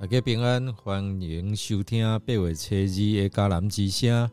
[0.00, 4.30] 大家平安，欢迎收听八月初二的迦南之声。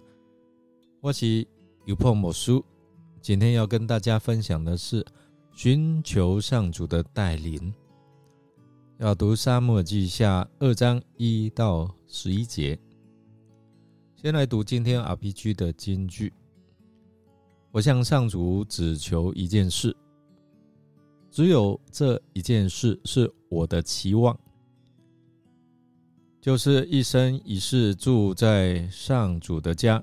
[1.02, 1.48] 我是
[1.86, 2.64] 尤破魔术，
[3.20, 5.04] 今天要跟大家分享的是
[5.56, 7.74] 寻求上主的带领。
[9.00, 12.78] 要读沙漠记下二章一到十一节。
[14.22, 16.32] 先来读今天 RPG 的金句。
[17.72, 19.98] 我向上主只求一件事，
[21.32, 24.40] 只有这一件事是我的期望。
[26.46, 30.00] 就是一生一世住在上主的家，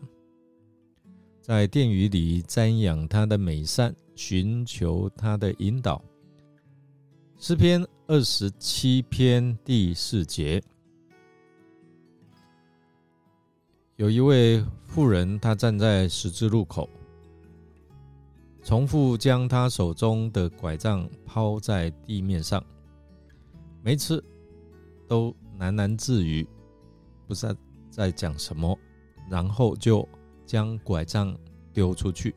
[1.40, 6.02] 在殿宇里瞻仰他的美善，寻求他的引导。
[7.38, 10.60] 诗篇二十七篇第四节，
[13.94, 16.90] 有一位妇人，她站在十字路口，
[18.64, 22.60] 重复将她手中的拐杖抛在地面上，
[23.80, 24.20] 每次
[25.06, 25.32] 都。
[25.62, 26.44] 喃喃自语，
[27.28, 27.54] 不知道
[27.88, 28.76] 在讲什么，
[29.30, 30.06] 然后就
[30.44, 31.32] 将拐杖
[31.72, 32.34] 丢出去，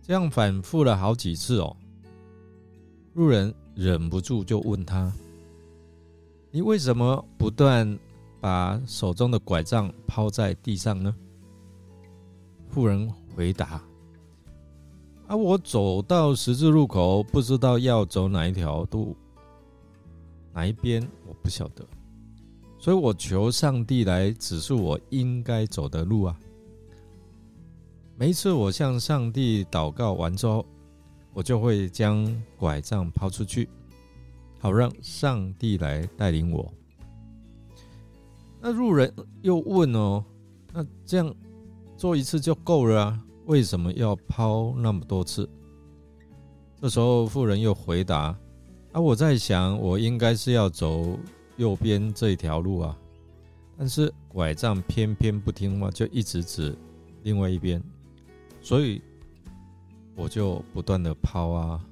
[0.00, 1.76] 这样反复了好几次哦。
[3.12, 5.12] 路人忍不住就问他
[6.50, 7.98] ：“你为什么不断
[8.40, 11.14] 把手中的拐杖抛在地上呢？”
[12.70, 13.82] 妇人回答
[15.28, 19.14] ：“啊，我走到十字路口，不知道要走哪一条路，
[20.54, 21.86] 哪一边我不晓得。”
[22.78, 26.38] 所以我求上帝来指示我应该走的路啊！
[28.16, 30.64] 每一次我向上帝祷告完之后，
[31.32, 33.68] 我就会将拐杖抛出去，
[34.58, 36.72] 好让上帝来带领我。
[38.60, 40.24] 那路人又问哦，
[40.72, 41.34] 那这样
[41.96, 43.22] 做一次就够了啊？
[43.46, 45.48] 为什么要抛那么多次？
[46.80, 48.38] 这时候妇人又回答：
[48.92, 51.18] 啊，我在想，我应该是要走。
[51.56, 52.96] 右边这一条路啊，
[53.78, 56.76] 但是拐杖偏偏不听话，就一直指
[57.22, 57.82] 另外一边，
[58.60, 59.00] 所以
[60.14, 61.84] 我就不断的抛啊。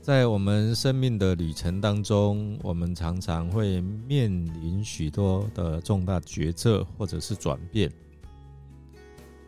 [0.00, 7.92] 在我们生命的旅程当中，我们常常会面临许多的重大决策或者是转变，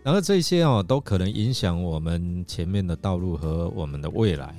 [0.03, 4.55] 然后这些哦都可能影响我们前面的道路和我们的未来。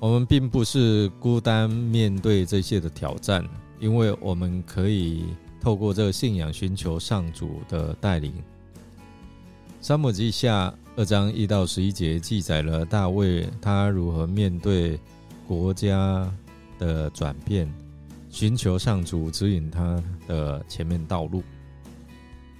[0.00, 3.44] 我们并不是孤单面对这些的挑战，
[3.80, 5.24] 因为我们可以
[5.60, 8.32] 透过这个信仰寻求上主的带领。
[9.80, 14.98] 沙漠记下二章一到十一节记载了大卫他如何面对
[15.48, 16.32] 国家
[16.78, 17.68] 的转变，
[18.30, 21.42] 寻求上主指引他的前面道路。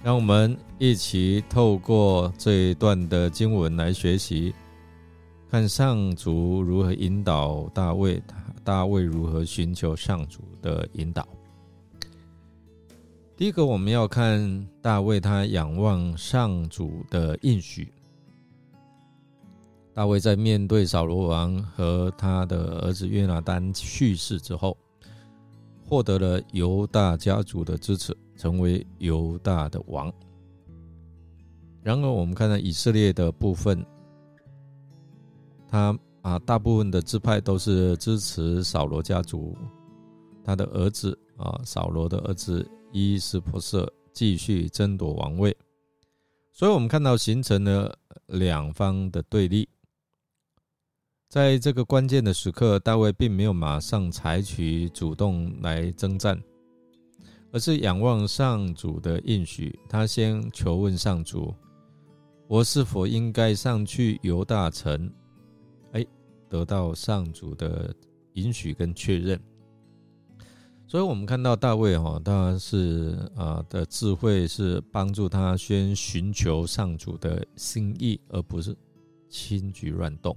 [0.03, 4.53] 让我们一起透过这一段的经文来学习。
[5.49, 8.21] 看上主如何引导大卫，
[8.63, 11.27] 大卫如何寻求上主的引导。
[13.35, 17.91] 第一个，我们要看大卫他仰望上主的应许。
[19.91, 24.77] 大卫在面对扫罗王和他的儿子约拿丹去世之后，
[25.83, 30.13] 获得了犹大家族的支持，成为犹大的王。
[31.81, 33.83] 然而，我们看到以色列的部分。
[35.69, 39.55] 他啊，大部分的支派都是支持扫罗家族，
[40.43, 45.55] 他的儿子啊，扫罗的儿子伊斯珀瑟继续争夺王位，
[46.51, 49.69] 所以我们看到形成了两方的对立。
[51.29, 56.41] 在这个关键的时刻，大卫并没有马上采取主动来征战，
[57.53, 61.53] 而是仰望上主的应许，他先求问上主：
[62.47, 65.07] 我是否应该上去犹大城？
[66.49, 67.93] 得到上主的
[68.33, 69.39] 允许跟确认，
[70.87, 78.75] 所以我们看到大卫哈，他是啊的智慧是帮助他先寻求上主的心意，而不是
[79.29, 80.35] 轻举乱动。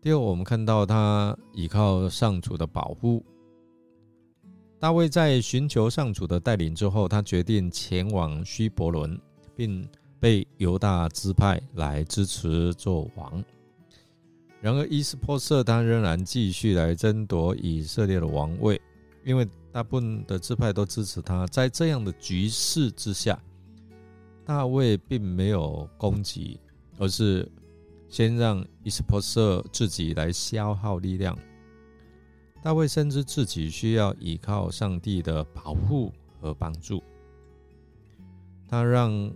[0.00, 3.24] 第二，我们看到他依靠上主的保护。
[4.78, 9.18] 大卫在寻求上主的带领之后，他决定前往希伯伦，
[9.56, 9.88] 并
[10.20, 13.42] 被犹大支派来支持做王。
[14.64, 18.80] 然而，伊斯珀瑟他仍然继续来争夺以色列的王位，
[19.22, 21.46] 因为大部分的支派都支持他。
[21.48, 23.38] 在这样的局势之下，
[24.42, 26.58] 大卫并没有攻击，
[26.96, 27.46] 而是
[28.08, 31.38] 先让伊斯珀瑟自己来消耗力量。
[32.62, 36.10] 大卫深知自己需要依靠上帝的保护
[36.40, 37.02] 和帮助，
[38.66, 39.30] 他让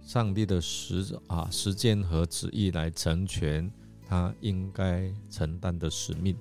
[0.00, 3.68] 上帝的时啊，时间和旨意来成全。
[4.06, 6.36] 他应该承担的使命。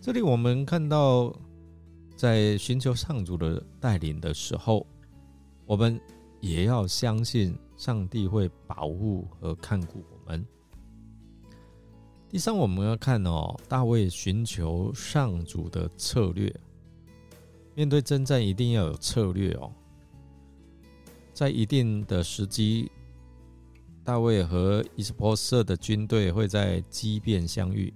[0.00, 1.34] 这里我们看到，
[2.16, 4.86] 在寻求上主的带领的时候，
[5.66, 6.00] 我们
[6.40, 10.44] 也要相信上帝会保护和看顾我们。
[12.28, 16.54] 第三，我们要看哦，大卫寻求上主的策略。
[17.74, 19.72] 面对征战，一定要有策略哦。
[21.32, 22.90] 在一定的时机，
[24.04, 27.92] 大卫和伊斯波瑟的军队会在激变相遇。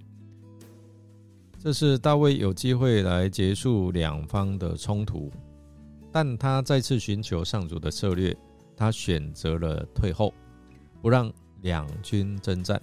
[1.59, 5.31] 这是大卫有机会来结束两方的冲突，
[6.13, 8.37] 但他再次寻求上主的策略，
[8.77, 10.33] 他选择了退后，
[11.01, 12.81] 不让两军征战，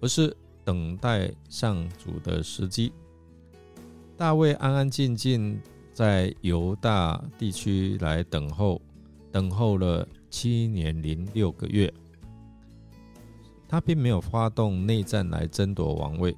[0.00, 2.92] 而是等待上主的时机。
[4.16, 5.60] 大卫安安静静
[5.92, 8.82] 在犹大地区来等候，
[9.30, 11.92] 等候了七年零六个月，
[13.68, 16.36] 他并没有发动内战来争夺王位。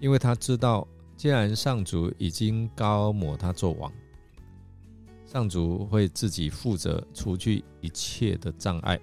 [0.00, 3.92] 因为他知道，既然上主已经高抹他做王，
[5.26, 8.98] 上主会自己负责除去一切的障碍。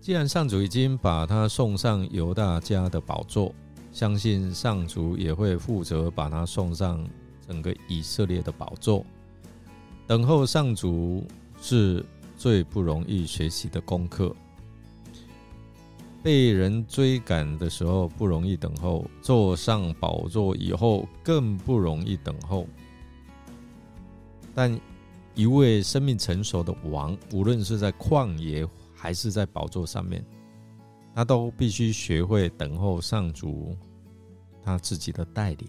[0.00, 3.54] 既然上主已经把他送上犹大家的宝座，
[3.92, 7.06] 相信上主也会负责把他送上
[7.46, 9.04] 整个以色列的宝座。
[10.06, 11.22] 等候上主
[11.60, 12.02] 是
[12.36, 14.34] 最不容易学习的功课。
[16.22, 22.66] 被人追赶的时候不容易等候，坐上宝座以后更不容易等候。
[24.54, 24.78] 但
[25.34, 30.22] 一位生命成熟的王，无论是在旷野还是在宝座上面，
[31.14, 33.74] 他都必须学会等候上主
[34.62, 35.68] 他自己的带领。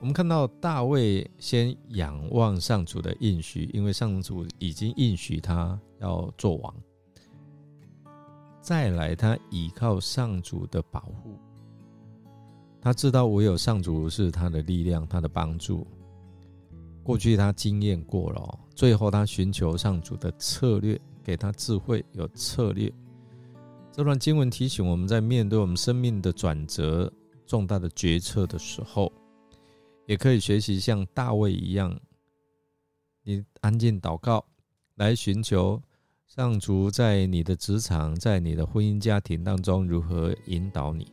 [0.00, 6.74] 我们看到大卫先仰望上主的应许，因为上主已经应许他要做王。
[8.66, 11.38] 再来，他依靠上主的保护，
[12.80, 15.86] 他知道唯有上主是他的力量，他的帮助。
[17.04, 22.92] 过去他经验过了，最后他寻求上主的策略，给他智慧，有策略。
[23.92, 27.08] 这段经文提醒我们在面对我们生命的转折、
[27.46, 29.12] 重大的决策的时候，
[30.06, 31.96] 也可以学习像大卫一样，
[33.22, 34.44] 你安静祷告，
[34.96, 35.80] 来寻求。
[36.26, 41.10] 上主在你的职场，在你的婚姻家庭当中如何引导你？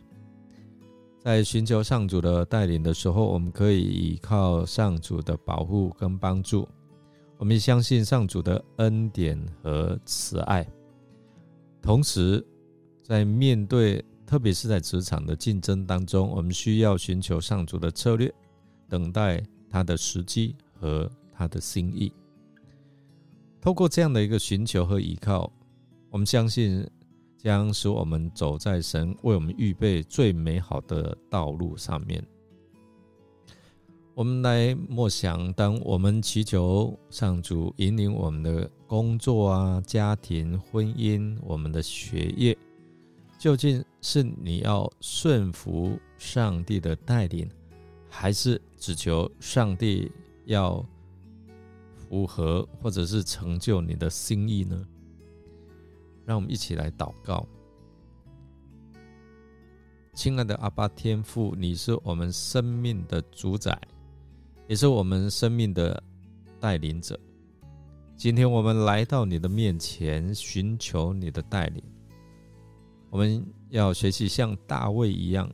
[1.20, 6.68] 在寻求上主的带领的时候，我们可以依靠上主的保护跟帮助。
[7.38, 10.68] 我们相信上主的恩典和慈爱。
[11.82, 12.46] 同时，
[13.04, 18.34] 在面对特别是在职场的竞争当中，我们需要寻求上主的策略，
[18.90, 22.12] 等待他的时机和他的心意。
[23.64, 25.50] 透过这样的一个寻求和依靠，
[26.10, 26.86] 我们相信
[27.38, 32.22] 将使我们走在神为我们预备最美好的道路上面。
[34.16, 42.58] 我们来默想，当我们祈求上主引领我们的工作啊、家庭、婚姻、我们的学业，
[43.40, 47.50] 究竟是你要顺服上帝的带领，
[48.10, 50.12] 还是只求上帝
[50.48, 50.86] 要？
[52.14, 54.86] 符合或者是成就你的心意呢？
[56.28, 57.44] 让我们一起来祷告。
[60.14, 63.76] 亲爱的阿巴天父，你是我们生命的主宰，
[64.68, 66.04] 也是我们生命的
[66.60, 67.20] 带领者。
[68.16, 71.84] 今天我们来到你的面前，寻求你的带领。
[73.10, 75.52] 我们要学习像大卫一样，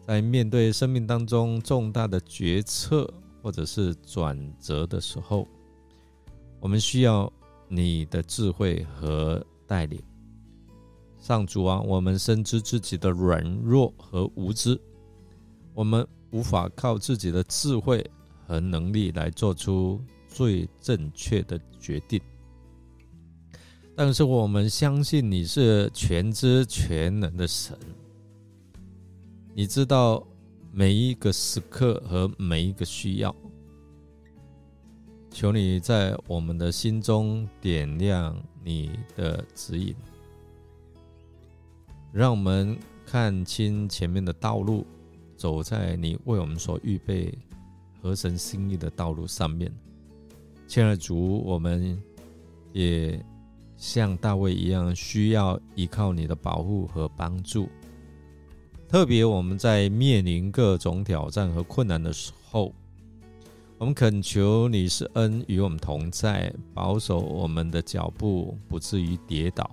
[0.00, 5.46] 在面对生命当中重大的决策或者是转折的时候。
[6.60, 7.32] 我们需要
[7.68, 10.02] 你的智慧和带领，
[11.18, 14.80] 上主啊，我们深知自己的软弱和无知，
[15.74, 18.04] 我们无法靠自己的智慧
[18.46, 22.20] 和能力来做出最正确的决定。
[23.94, 27.78] 但是我们相信你是全知全能的神，
[29.54, 30.26] 你知道
[30.72, 33.34] 每一个时刻和每一个需要。
[35.36, 39.94] 求你在我们的心中点亮你的指引，
[42.10, 42.74] 让我们
[43.04, 44.86] 看清前面的道路，
[45.36, 47.36] 走在你为我们所预备
[48.00, 49.70] 合神心意的道路上面。
[50.66, 52.02] 亲爱的主，我们
[52.72, 53.22] 也
[53.76, 57.68] 像大卫一样，需要依靠你的保护和帮助。
[58.88, 62.74] 特别我们在面临各种挑战和困难的时候。
[63.78, 69.70] 我们恳求你是恩与我们同在，保守我们的脚步不至于跌倒。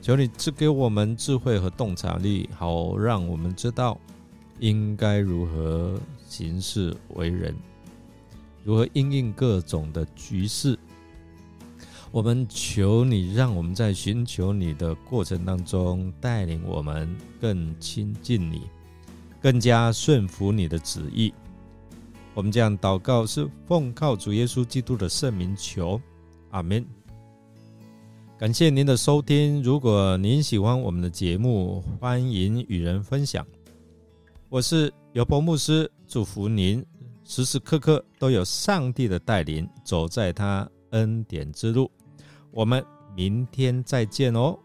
[0.00, 3.98] 求你赐给我们智慧和洞察力，好让我们知道
[4.60, 5.98] 应该如何
[6.28, 7.56] 行事为人，
[8.62, 10.78] 如何应应各种的局势。
[12.12, 18.62] 我们求你，让我们在寻求你的过程当中，带领我们更亲近你，
[19.42, 21.34] 更加顺服你的旨意。
[22.40, 26.00] 我们这样祷告，是奉靠主耶稣基督的圣名求，
[26.52, 26.82] 阿门。
[28.38, 29.62] 感谢您的收听。
[29.62, 33.46] 如果您喜欢我们的节目，欢迎与人分享。
[34.48, 36.82] 我是尤伯牧师，祝福您
[37.24, 41.90] 时时刻刻都有上帝的带领，走在他恩典之路。
[42.52, 42.82] 我们
[43.14, 44.58] 明天再见哦。